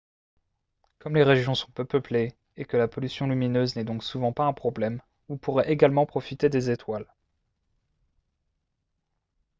[0.97, 4.45] comme les régions sont peu peuplées et que la pollution lumineuse n'est donc souvent pas
[4.47, 7.05] un problème vous pourrez également profiter des étoiles